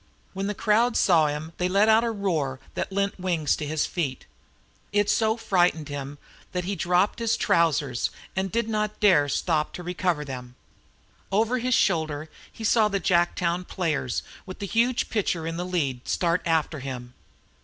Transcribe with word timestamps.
When 0.33 0.47
the 0.47 0.55
crowd 0.55 0.97
saw 0.97 1.27
him 1.27 1.53
they 1.57 1.69
let 1.69 1.87
out 1.87 2.03
a 2.03 2.09
roar 2.09 2.59
that 2.73 2.91
lent 2.91 3.19
wings 3.19 3.55
to 3.57 3.67
his 3.67 3.85
feet. 3.85 4.25
It 4.91 5.11
frightened 5.11 5.89
him 5.89 6.17
so 6.19 6.45
that 6.53 6.63
he 6.63 6.75
dropped 6.75 7.19
his 7.19 7.37
trousers, 7.37 8.09
and 8.35 8.51
did 8.51 8.67
not 8.67 8.99
dare 8.99 9.29
stop 9.29 9.73
to 9.73 9.83
recover 9.83 10.25
them. 10.25 10.55
Over 11.31 11.59
his 11.59 11.75
shoulder 11.75 12.29
he 12.51 12.63
saw 12.63 12.87
the 12.87 12.99
Jacktown 12.99 13.63
players, 13.63 14.23
with 14.47 14.57
the 14.57 14.65
huge 14.65 15.11
pitcher 15.11 15.45
in 15.45 15.57
the 15.57 15.65
lead, 15.67 16.07
start 16.07 16.41
after 16.47 16.79
him. 16.79 17.13